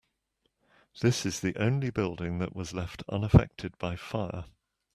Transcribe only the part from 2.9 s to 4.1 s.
unaffected by